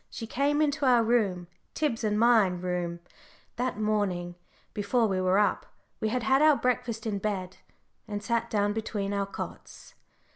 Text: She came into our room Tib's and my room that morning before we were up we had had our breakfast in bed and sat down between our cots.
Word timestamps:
She 0.09 0.25
came 0.25 0.63
into 0.63 0.87
our 0.87 1.03
room 1.03 1.47
Tib's 1.75 2.03
and 2.03 2.17
my 2.19 2.47
room 2.47 3.01
that 3.57 3.79
morning 3.79 4.33
before 4.73 5.05
we 5.05 5.21
were 5.21 5.37
up 5.37 5.67
we 5.99 6.09
had 6.09 6.23
had 6.23 6.41
our 6.41 6.55
breakfast 6.55 7.05
in 7.05 7.19
bed 7.19 7.57
and 8.07 8.23
sat 8.23 8.49
down 8.49 8.73
between 8.73 9.13
our 9.13 9.27
cots. 9.27 9.93